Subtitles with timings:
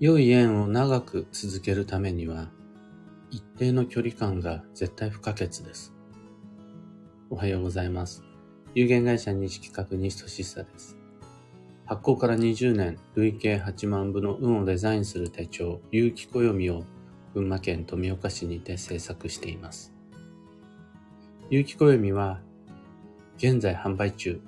[0.00, 2.50] 良い縁を長く続けるためには、
[3.32, 5.92] 一定の距離感が絶対不可欠です。
[7.30, 8.22] おはようございます。
[8.76, 10.96] 有限会社西企画西俊久です。
[11.84, 16.84] 発行から20年、累計8万部の運をデザインする手帳、有機暦を
[17.34, 19.92] 群馬県富岡市にて制作しています。
[21.50, 22.38] 有機暦は、
[23.36, 24.40] 現在販売中。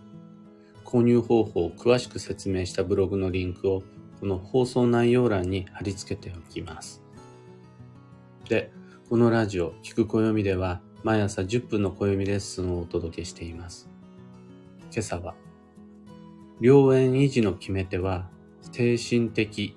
[0.84, 3.82] 購入方法を詳しく説明したブログのリンクを
[4.20, 7.02] この放送内容欄に貼り付けておきます。
[8.48, 8.70] で、
[9.08, 13.88] このラジオ、聞く暦では毎朝10分の暦レッスンをお届けしています。
[14.92, 15.34] 今朝は、
[16.60, 18.28] 良縁維持の決め手は
[18.72, 19.74] 精神的、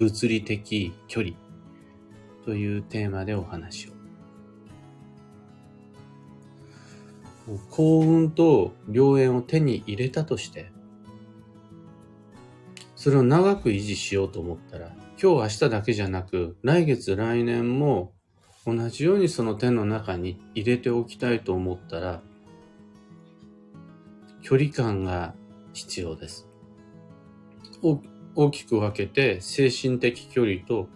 [0.00, 1.34] 物理的距離
[2.44, 3.92] というテーマでお話を。
[7.70, 10.72] 幸運と良縁を手に入れたとして、
[13.06, 18.12] それを長く維持しようと思ったら、今日明日だけじゃなく、来月来年も
[18.66, 22.20] 同じようにその手の中に入れておきたいと思ったら、
[24.42, 25.36] 距離感が
[25.72, 26.48] 必要です。
[28.34, 30.88] 大きく分けて精神的距離と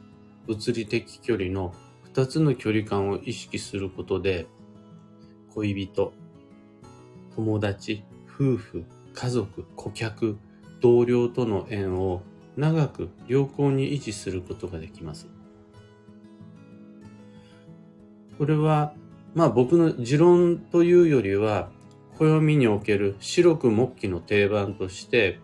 [0.48, 4.48] 物理的距離の二つの距離感を意識することで
[5.54, 6.12] 恋人、
[7.36, 8.84] 友達、夫婦、
[9.14, 10.38] 家族、顧客、
[10.80, 12.22] 同僚との縁を
[12.56, 15.28] 長く良好に維持することができます。
[18.38, 18.94] これは、
[19.34, 21.70] まあ僕の持論というよりは、
[22.18, 25.38] 暦における白く木器の定番として、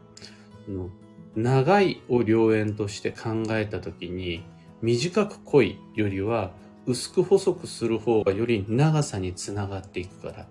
[1.34, 4.42] 長いを良縁として考えたときに、
[4.82, 6.52] 短く濃いよりは
[6.86, 10.48] 薄く細くする方がより長さにつながっていくから。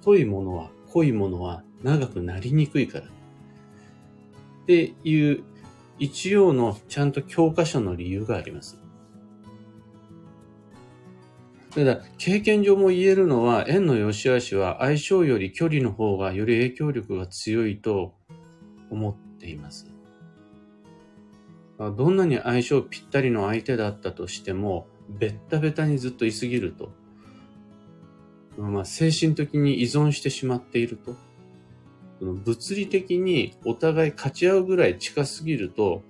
[0.00, 3.15] 太いものは、濃いものは長くなりにくいから。
[4.66, 5.44] っていう
[6.00, 8.78] 一応のちゃんと教科書の理由があります。
[11.70, 18.14] ただ、経験上も言えるのは、縁の良し悪しは相性より距離の方がより影響力が強いと
[18.90, 19.86] 思っています。
[21.78, 26.90] どんなに相性ぴったりの相手だったとしても、ベッタベタにずっと居すぎると、
[28.58, 31.14] まあ、精神的に依存してしまっていると、
[32.20, 36.02] 物理的にお互い勝ち合うぐらい近すぎると、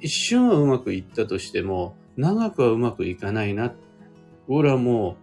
[0.00, 3.74] 一瞬はうまくいったとしても、長くはうまくいかないな。
[4.48, 5.16] 俺はも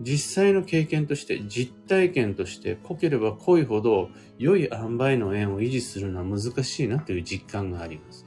[0.00, 8.26] う、実際の経験として、実体験として、濃ければ濃いほど、良い塩梅の縁を維持するのは難しいなという実感があります。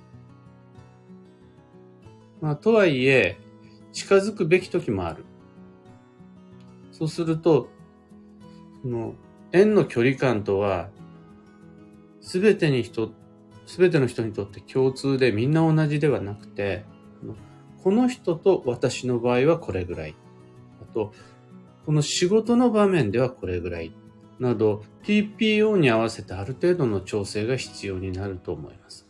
[2.39, 3.37] まあ、とはいえ、
[3.91, 5.25] 近づくべき時もある。
[6.91, 7.69] そうすると、
[8.81, 9.15] その、
[9.51, 10.89] 縁の距離感とは、
[12.21, 13.11] すべてに人、
[13.65, 16.85] すべての人にとって共通でみんな同じではなくて、
[17.83, 20.15] この人と私の場合はこれぐらい。
[20.81, 21.13] あと、
[21.85, 23.93] この仕事の場面ではこれぐらい。
[24.39, 29.06] など、TPO に合わせてある程度の調整が必要になると思います。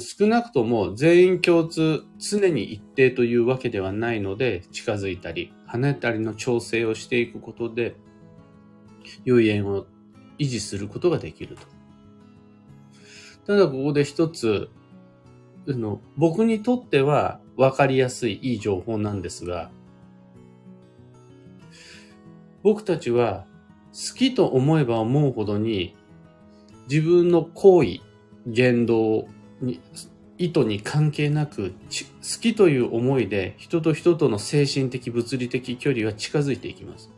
[0.00, 7.96] 少なくとも全員共通、常に一定というわけではないので、近づいたり、跳ねたりの調整をしていくことで、
[9.24, 9.86] 良い縁を
[10.38, 11.62] 維持することができると。
[13.46, 14.70] ただここで一つ、
[15.66, 19.70] の僕にとっては分かりやすいいい情報なんですが、
[22.62, 23.44] 僕たちは
[23.92, 25.96] 好きと思えば思うほどに
[26.88, 28.00] 自分の行為、
[28.46, 29.28] 言動
[29.62, 29.80] に、
[30.38, 37.10] 意図に関係なく、好きという思いで人と人との精神的物理的距離は近づいていきます。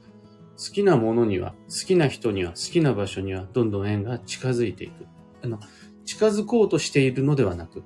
[0.57, 5.07] 好きなものには、好きな人には、好きな場所には、どんどん縁が近づいていく。
[5.43, 5.59] あの、
[6.05, 7.83] 近づこうとしているのではなく、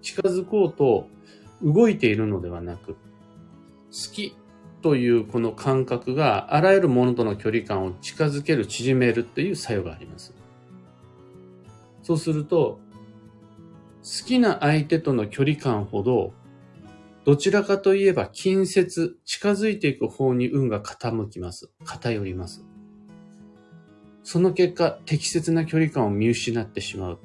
[0.00, 1.08] 近づこうと
[1.62, 2.98] 動いているのではなく、好
[4.12, 4.36] き
[4.82, 10.34] というこの感覚があらゆるものとの距離感を近づける、縮めるっていう作用があります。
[12.02, 12.80] そうすると、
[14.02, 16.32] 好きな相手との距離感ほど、
[17.24, 21.70] どちらかといえば近接、近づいていく方に運が傾きます。
[21.84, 22.64] 偏ります。
[24.24, 27.18] その結果、適切な距離感を見失ってしまう。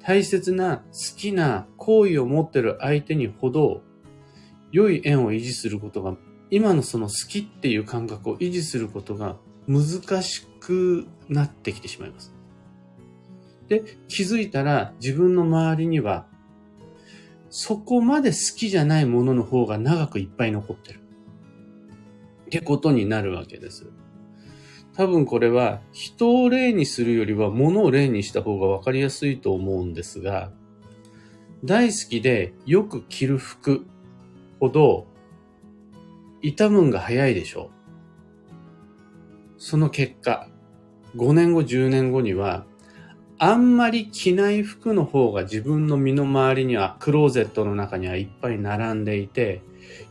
[0.00, 3.82] 大切な好きな行為を持っている相手にほど、
[4.72, 6.16] 良い縁を維持することが、
[6.50, 9.36] 今のその好きっていう感覚を維持することが
[9.66, 12.33] 難しくなってきてしまいます。
[13.68, 16.26] で、気づいたら自分の周りには、
[17.50, 21.00] そこまで好きじゃないものの方が長くいっぱい残ってる。
[22.46, 23.86] ってことになるわけです。
[24.96, 30.52] 多分これは人を例にするよりは物を例にした方がわかりやすいと思うんですが、
[31.64, 33.86] 大好きでよく着る服
[34.60, 35.06] ほど
[36.42, 37.74] 傷むんが早いでしょう。
[39.56, 40.48] その結果、
[41.16, 42.66] 5年後、10年後には、
[43.38, 49.62] あんまり着ない服の方が自分の身の回りには、クローゼットの中にはいっぱい並んでいて、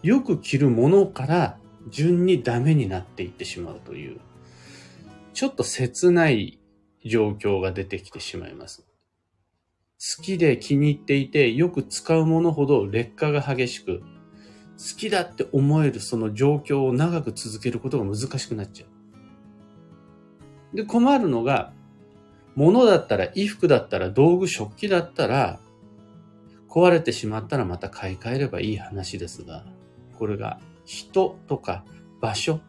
[0.01, 1.57] よく着るものから
[1.89, 4.19] 順にダメになっていってしまうという、
[5.33, 6.59] ちょっと切ない
[7.05, 8.85] 状況が出てきてしまいます。
[10.17, 18.85] 好きで気に入っていて、よく使うものほど劣化が激しく、好きだって思えるその状況を長く続けることが難しくなっちゃ
[20.73, 20.75] う。
[20.75, 21.71] で、困るのが、
[22.55, 25.59] 物だったら、衣服だったら、道具、食器だったら、
[26.69, 29.63] 壊れてしまったらまた買い替えればいい話ですが、
[30.17, 31.85] これが人とか
[32.19, 32.61] 場所、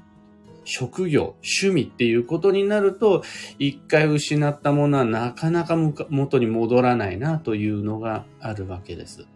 [0.65, 3.23] 職業、趣味っていうことになると、
[3.59, 5.77] 一回失ったものはなかなか
[6.11, 9.27] 元に戻らないなというのがあるわけです。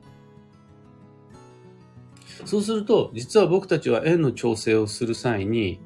[2.45, 5.81] そうすると、実は僕たちは縁の調整をする際に、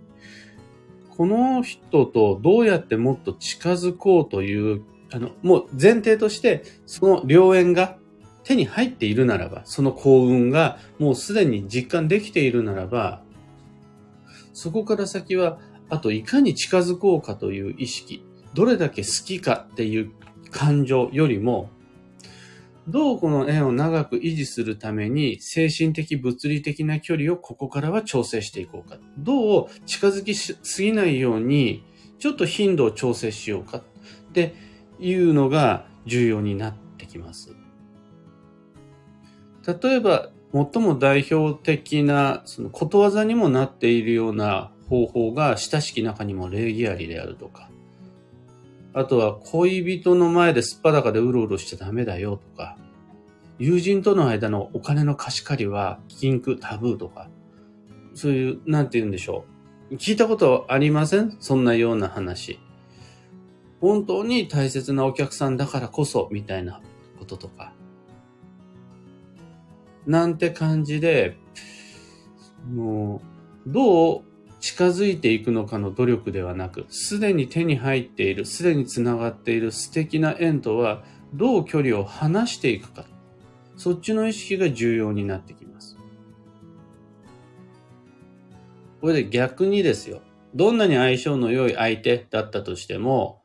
[1.16, 4.82] この人とどうやってもっと近づこうという、
[5.12, 7.98] あの、もう前提として、その良縁が
[8.44, 13.22] 手に入っているならば、その幸運がもうすでに実感できているならば、
[14.54, 15.58] そこから先は、
[15.90, 18.24] あといかに近づこうかという意識、
[18.54, 20.12] どれだけ好きかっていう
[20.50, 21.68] 感情よりも、
[22.88, 28.98] どうこの縁を長く維持するために精神的物理的な距離をここからは調整していこうか。
[29.18, 31.84] どう近づきすぎないように
[32.18, 33.82] ちょっと頻度を調整しようかっ
[34.32, 34.54] て
[34.98, 37.54] いうのが重要になってきます。
[39.66, 47.70] 例えば、最も代表的な、そのことわざにもなっているような方法が、親しき中にも礼儀ありであるとか、
[48.94, 52.76] あとは恋人の前ですっぱだかでうろうろしちゃダメだよとか、
[53.58, 57.30] 友人との間のお金の貸し借りは禁句タブーとか、
[58.14, 59.44] そういう、なんて言うんでしょ
[59.90, 59.94] う。
[59.94, 61.36] 聞いたことありません？
[61.40, 62.58] そんなような話。
[63.80, 66.80] 本当に大切なお客さんだからこそ、みたいな
[67.18, 67.72] こととか。
[70.06, 71.36] なんて感じで、
[72.72, 73.22] も
[73.66, 74.22] う、どう
[74.62, 81.02] 近づいていくのかの努力ではなく、すでに手に入っている、すでに繋がっている素敵な縁とは、
[81.34, 83.04] どう距離を離していくか。
[83.76, 85.98] そっちの意識が重要になってきます。
[89.00, 90.22] これで逆にですよ。
[90.54, 93.42] どんなに相性の良い相手だったとしても、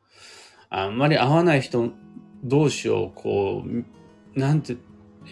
[0.70, 1.90] あんまり合わない人
[2.44, 4.76] 同士をこう、なんて、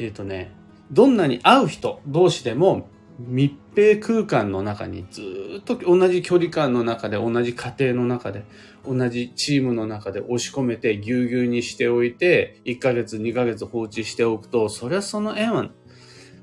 [0.00, 0.50] えっ、ー、とね、
[0.91, 5.22] どんなに合う人同士でも密閉空間の中にず
[5.60, 8.44] っと同じ距離感の中で、同じ家庭の中で、
[8.86, 15.70] 同じチームの中で押し込めてぎゅうぎゅうにしておいて、1ヶ月、2ヶ月放置しておくと、そりゃその縁は、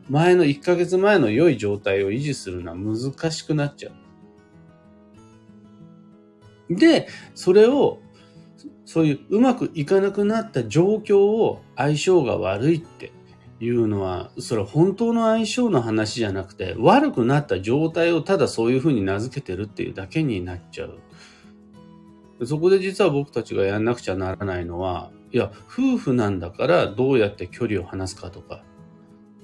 [0.09, 3.91] 前の1ヶ月前の良い状態を維持するのは難しくなっちゃ
[6.69, 6.75] う。
[6.75, 7.99] で、それを、
[8.85, 13.11] そういううまくいかなくなった状況を相性が悪いって
[13.63, 22.45] いうのは、それ本当の相性の話じゃなくて、悪くなった状態をただそういうふうに名付けてるっていうだけになっちゃう。
[22.45, 28.63] そこで実は僕たちがやんなくちゃならないのは、いや、夫婦なんだからどうやって距離を離すかとか、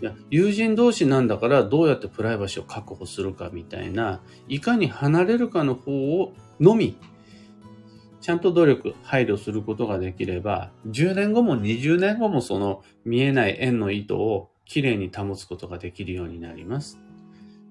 [0.02, 6.98] いや、友人同士なんだからどうやってプライバシーを確保するかみたいな、いかに離れるかの方をのみ
[8.30, 17.00] ちゃんと努力、配慮することができれば、10年後も20年後もその見えない円の糸をきれいに保つことができるようになります。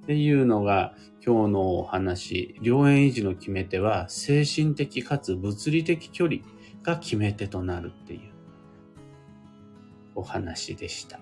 [0.03, 6.41] っていうのが今日のお話、良縁維持の決め手は精神的かつ物理的距離
[6.83, 8.21] が決め手となるっていう
[10.17, 11.21] お話でした。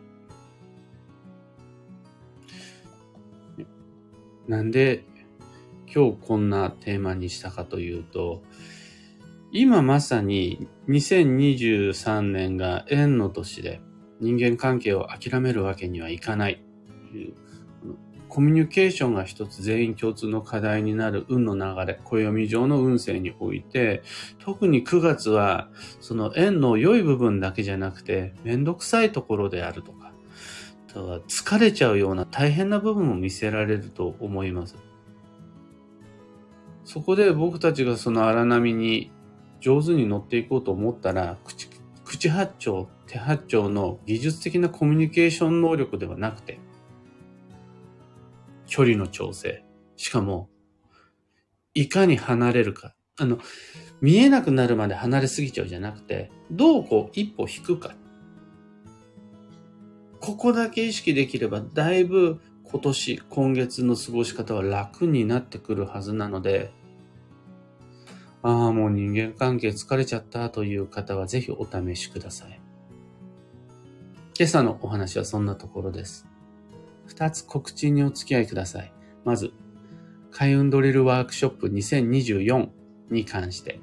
[4.49, 5.05] なんで
[5.95, 8.43] 今日こんなテーマにしたかというと、
[9.59, 13.81] 今まさに2023年が縁の年で
[14.21, 16.63] 人間関係を諦めるわけにはいかない。
[18.29, 24.03] コミュニケーションが一つ全員共通の課題になる運の流れ、暦上の運勢において、
[24.41, 25.71] 特に9月は、
[26.01, 30.13] その縁の良い部分だけじゃなくて、めんどくさいところであるとか、
[31.29, 34.77] 疲れちゃうような大変な部分も見せられると思います。
[36.85, 39.11] そこで僕たちがその荒波に
[39.61, 41.69] 上手に乗っていこうと思ったら、口、
[42.05, 46.59] 口八丁、手八丁の技術的なコミュニケーション能力ではなくて、
[48.67, 49.65] 距離の調整。
[49.97, 50.49] しかも、
[51.75, 52.95] いかに離れるか。
[53.19, 53.39] あの、
[54.01, 57.95] 見えなくなるまで離れすぎちゃうじゃなくて、どうこう一歩引くか。
[60.21, 66.73] ここだけ意識できれば、だいぶ今年、今月の過ごし方は楽になってくるはずなので、
[68.47, 72.61] ああ、もう人間関係疲れちゃったという方はぜひお試しください。
[74.38, 76.29] 今朝のお話はそんなところです。
[77.07, 78.93] 二つ告知にお付き合いください。
[79.25, 79.53] まず、
[80.31, 82.69] 開運ドリルワークショップ2024
[83.11, 83.81] に関して。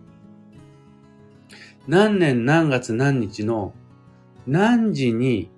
[1.85, 3.73] 何年何月何日の
[4.47, 5.51] 何時に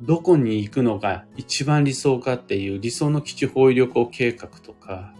[0.00, 5.12] どこに行くのが一番理想かっていう理想の基地方位旅行計画とか、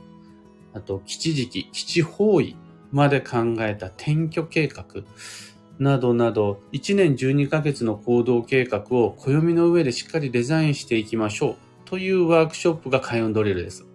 [0.76, 2.54] あと基地時期、基地方位
[2.92, 4.84] まで考えた転居計画
[5.78, 11.56] などなど、1年12ヶ月の行動計画を暦の上でしっかりデザインしていきましょう
[11.86, 13.86] というワークショップが開運ドリルです。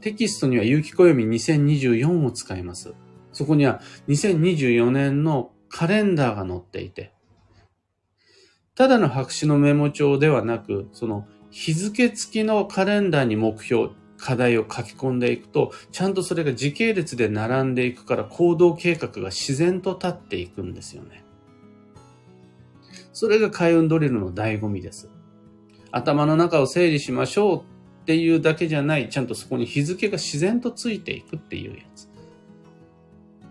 [0.00, 2.94] テキストには有機暦2024を使います。
[3.32, 7.12] そこには2024年のカレンダーが載っていて、
[8.74, 21.24] ただの白紙のメモ帳ではなく、その日付付きのカレンダーに目標、課題を書き込んでいくと、ちゃんとそれが時系列で並んでいくから行動計画が自然と立っていくんですよね。
[23.12, 25.08] それが開運ドリルの醍醐味です。
[25.90, 32.08] 頭の中を整理しましょうっていうだけじゃない、ちゃんとそこに日付が自然とついていくっていうやつ。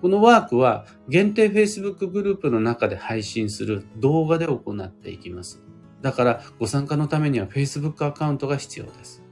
[0.02, 5.64] このワークは限定 Facebook グループの中で配信する動画で行っていきます。
[6.02, 9.24] だからご参加のためには Facebook アカウントが必要です。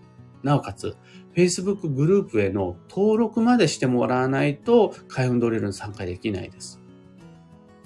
[0.42, 0.96] なおかつ、
[1.36, 6.80] Facebook グループへの登録までしてもらわないと開運ドリルに参加できないです。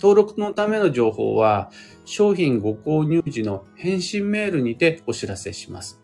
[0.01, 1.72] 登録のための情報は
[2.06, 6.01] 商品ご購入時の返信メールにてお知らせします。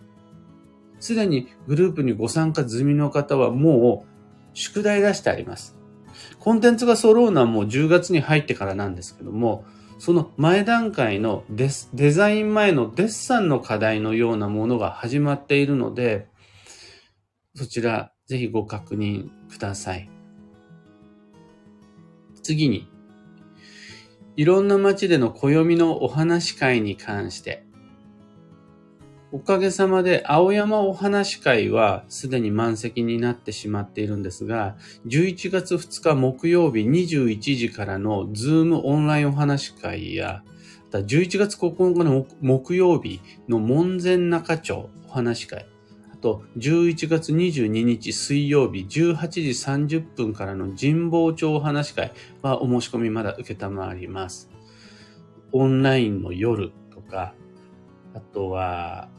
[1.00, 5.76] すでにグループにご参加済みの方はもう宿題出してあります。
[6.40, 9.66] コンテンツが揃うのはもう10月に入ってからなんですけども、
[10.00, 16.28] その前段階のデデザイン前のデッサンの課題のようなものが始まっているので、
[17.56, 20.10] そちらぜひご確認ください。
[22.42, 22.92] 次に、
[24.36, 27.64] いろんな街での暦のお話会に関して、
[29.32, 40.44] おかげさまで青山お話会はすでに満席になってしまっているんですが、11月2日木曜日21時からのズームオンラインお話会や、
[40.92, 45.66] 11月9日の木曜日の門前仲町お話会、
[46.24, 49.42] と11月22日水曜日18時
[50.00, 54.50] 30分からの神保町お話会はお申し込みまだ受けたまわります。
[55.51, 57.34] オンラインの夜とか、
[58.15, 59.10] あとは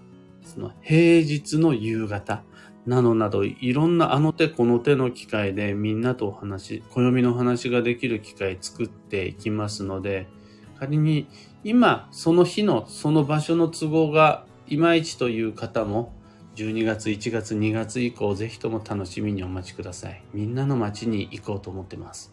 [0.47, 2.43] その平日の夕方
[2.87, 10.27] などなど、いろんなあの手この手の機会でみんなとお話、暦の話ができる機会作っていきますので、
[10.79, 11.29] 仮に
[11.65, 16.15] 今その日のその場所の都合がいまいちという方も、
[16.57, 20.23] 12月、1月、2月以降、ぜひとも楽しみにお待ちください。
[20.33, 22.33] みんなの街に行こうと思ってます。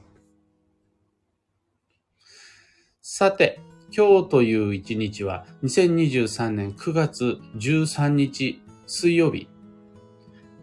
[3.01, 3.59] さて、
[3.95, 9.47] 今日という一日は2023年9月13日水曜日。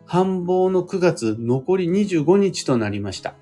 [0.07, 3.35] 繁忙の9月残り25日となりました。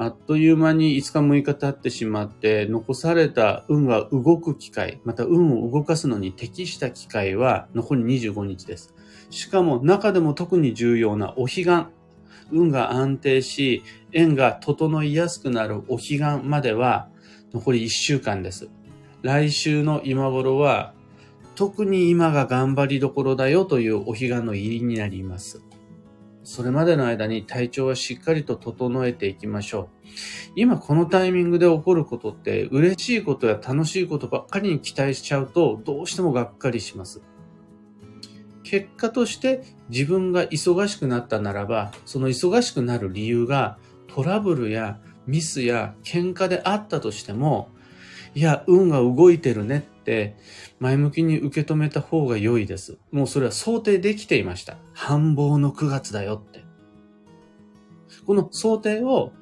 [0.00, 8.94] あっという間に5日6日経ってしまって残された運が動く機会、また運を動かすのに適した機会は残り25日です。
[9.28, 11.86] しかも中でも特に重要なお彼岸。
[12.50, 17.08] 運が安定し、縁が整いやすくなるお彼岸までは
[17.52, 18.70] 残り1週間です。
[19.22, 20.94] 来週の今頃は、
[21.56, 25.60] 特に今が頑張りどころだよというお彼岸の入りになります。
[26.48, 29.88] それまでの間に体調はしっかりと整えていきましょう。
[30.56, 37.20] 今このタイミングで起こることって嬉しいことや楽しいことばっかりに期待しちゃうとどうしてもがっかりします。
[38.62, 43.76] 結果として自分が忙しくなったならば、その忙しくなる理由が
[44.06, 47.68] トラブルやミスや喧嘩であったとしても、
[48.38, 50.36] いや、運が動いてるねって
[50.78, 52.96] 前向きに受け止めた方が良いです。
[53.10, 54.76] もうそれは想定できていました。
[54.92, 56.64] 繁忙の9月だよって。
[58.28, 59.32] この想定を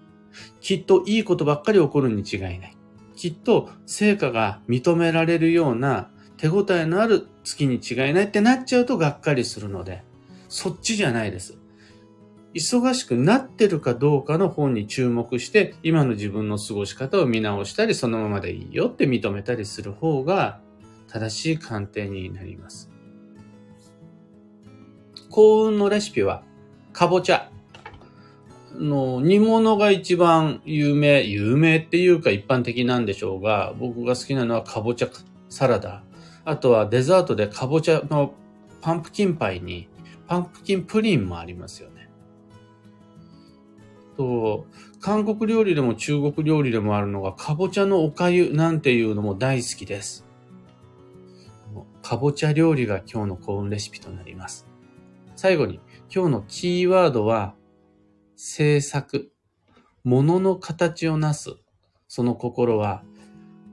[0.63, 2.77] きっといいことばっかり起こるに違いない。
[3.17, 10.05] きっと成果が認められるような手応えのある月に違いないってなっちゃうとがっかりするので、
[10.49, 11.59] そっちじゃないです。
[12.57, 20.59] 忙しくなってるかどうかの方に注目して、今の自分の過ごし方を見直したり、そのままでいいよって認めたりする方が、
[21.07, 22.91] 正しい鑑定になります。
[25.29, 26.43] 幸運のレシピは、
[26.95, 27.51] かぼちゃ。
[28.75, 35.09] の煮物が一番有名、有名っていうか一般的なんでしょうが、僕が好きなのはかぼちゃ
[35.51, 36.03] サラダ。
[36.47, 38.33] あとはデザートでかぼちゃの
[38.81, 39.89] パンプキンパイに
[40.27, 41.96] パンプキンプリンもありますよね。
[44.17, 44.67] と、
[45.01, 50.27] 韓国料理でも中国料理でもあるのが、かぼちゃのおかゆなんていうのも大好きです。
[52.03, 54.67] かぼちゃ料理が今日の幸運レシピとなります。
[55.35, 55.81] 最後に、
[56.15, 57.55] 今日のキーワードは、
[58.37, 59.33] 制作。
[60.05, 61.57] 物の形をなす。
[62.07, 63.03] その心は、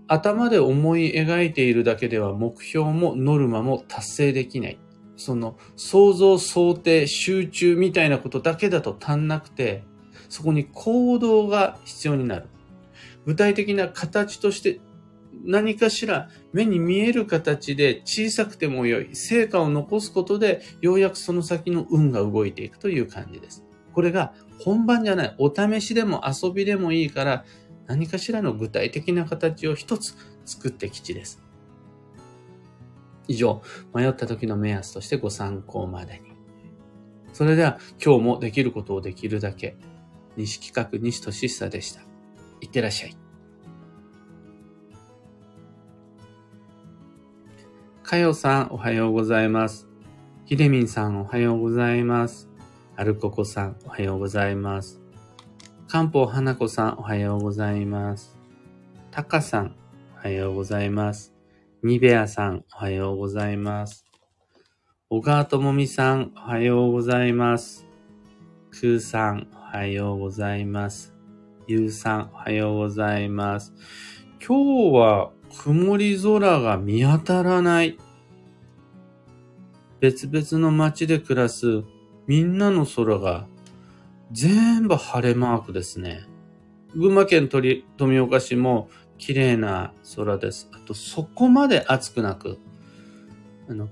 [0.08, 4.80] 頭で思い描いているだけでは目標もノルマも達成できない。
[5.16, 9.84] その想像、想定、集中みたいなことだけだと足んなくて、
[10.34, 12.48] そこに行動が必要になる。
[13.28, 14.82] 具体的な形として
[15.46, 23.64] 何かしら目に見える形で小さくても良い成果を残すことでようやくその先の運が動いていくという感じです。
[23.94, 25.36] これが本番じゃない。
[25.38, 27.46] お試しでも遊びでもいいから
[27.86, 31.44] 何かしらの具体的な形を一つ作って吉です。
[33.28, 33.62] 以上、
[33.94, 36.32] 迷った時の目安としてご参考までに。
[37.34, 39.78] それでは今日もできることをできるだけ。
[40.38, 42.02] 西企画西俊久でした。
[42.62, 43.18] いってらっしゃい。
[48.04, 49.88] かよさんおはようございます。
[50.46, 52.50] ひでみんさんおはようございます。
[52.96, 55.00] アルココさんおはようございます。
[55.88, 58.38] かんぽうはなこさんおはようございます。
[59.12, 59.76] たかさん
[60.16, 61.34] おはようございます。
[61.84, 64.06] ニベアさん、おはようございます。
[65.10, 67.83] 小川智美さん、おはようございます。
[68.74, 71.14] くーさん、おはようございます。
[71.68, 73.72] ゆうさん、おはようございます。
[74.46, 75.32] 今日は
[75.64, 78.00] 曇り空が見当たらない。
[80.00, 81.84] 別々の街で暮らす
[82.26, 83.46] みんなの空が
[84.32, 86.24] 全部晴れマークですね。
[86.96, 88.90] 群馬県富岡市も
[89.20, 90.68] 綺麗な空です。
[90.74, 92.58] あと、そこまで暑くなく、
[93.70, 93.88] あの、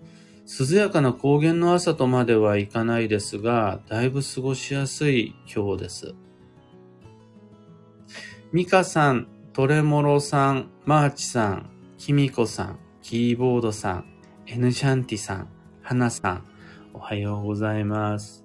[0.60, 6.14] 涼やかな高原の朝とまではいかないですが、だいぶ過ごしやすい今日です。
[8.52, 14.06] ミカさん、トレモロさん、マーチさん、キミコさん、キーボードさん、
[14.46, 15.48] エヌシャンティさん、
[15.82, 16.44] ハナさん、
[16.94, 18.44] おはようございます。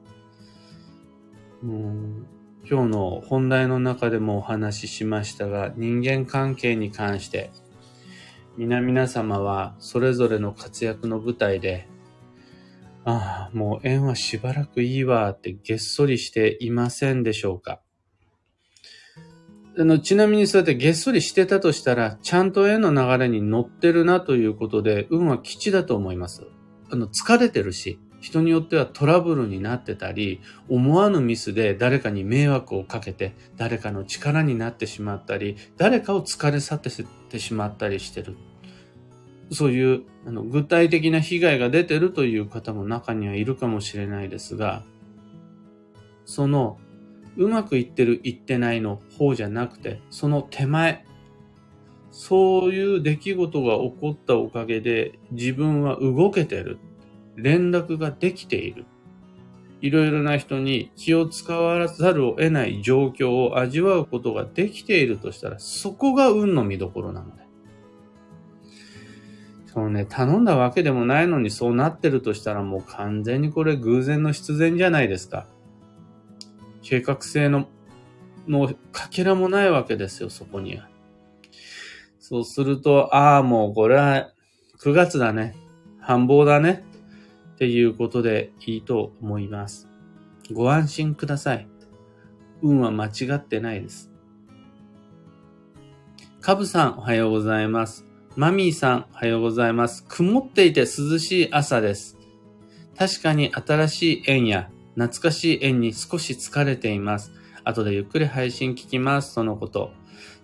[1.64, 2.26] うん
[2.68, 7.50] 今日の本題の中でもお話ししましたが、人間関係に関して、
[8.56, 11.88] 皆々様はそれぞれの活躍の舞台で、
[13.08, 17.80] ああ、もう縁はしばらくいいわってげっそりしていませんでしょうか。
[19.78, 26.48] あの、ちなみにそうやってげっそりしてたとしたら、ちゃんと縁の流れに乗ってるなということで、運は吉だと思います。
[26.90, 36.80] あの、疲れてるし、人によってはトラブルになってたり、思わぬミスで誰かに迷惑をかけて、誰かの力になってしまったり、誰かを疲れ去っ
[37.30, 38.36] てしまったりしてる。
[39.52, 44.82] そういうあの具体的な被害が出てるという方も中にはいるかもしれないですが、
[46.24, 46.78] その
[47.36, 51.04] うまくいってる、いってないの方じゃなくて、その手前、
[52.10, 56.78] そういう出来事が起こったおかげで自分は動けてる。
[57.36, 58.86] 連絡ができている。
[59.82, 67.45] いろいろな人に気を使わざるを得ない状況を味わうことができているとしたら、そこが運の見どころなので。
[69.76, 75.46] そうね、頼んだわけでもないのにそうなってるとしたらもう完全にこれ偶然の必然じゃないですか。
[76.80, 77.68] 計画性の、
[78.48, 80.88] のかけらもないわけですよ、そこには。
[82.18, 84.30] そうすると、ああ、もうこれは
[84.80, 85.54] 9月だね。
[86.00, 86.82] 繁忙だね。
[87.56, 89.90] っていうことでいいと思います。
[90.54, 91.68] ご安心ください。
[92.62, 94.10] 運は間違ってないです。
[96.40, 98.05] カブさんおはようございます。
[98.36, 100.04] マミーさんおはようございます。
[100.06, 102.18] 曇っていて涼しい朝です。
[102.94, 107.32] 確かに新しい縁や懐かしい縁に少し疲れています。
[107.64, 109.32] 後でゆっくり配信聞きます。
[109.32, 109.90] そのこと。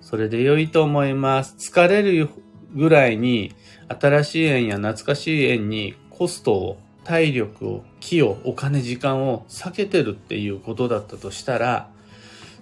[0.00, 1.54] それで良いと思います。
[1.58, 2.30] 疲れる
[2.74, 3.54] ぐらいに
[4.00, 11.90] 新しい縁や懐かしい縁にコストを体力を、気を、お金、時間を避けてるっていうことだったとしたら、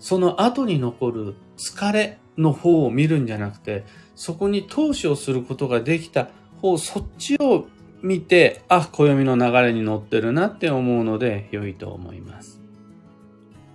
[0.01, 3.85] その後に残る疲れの方を見るんじゃなくて、
[4.21, 6.29] そこに投資をすることができた
[6.61, 7.69] 方、そっちを
[8.03, 12.61] 見て、あ、暦の流れに乗ってるなって思うので良いと思います。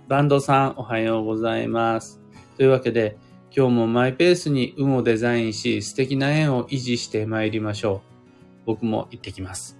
[0.06, 2.20] バンドさん、おはようございます。
[2.56, 3.18] というわけで、
[3.50, 8.66] 今日もマイペースに運をデザインし、素敵な縁を維持してまいりましょう。
[8.66, 9.75] 僕も行ってきます。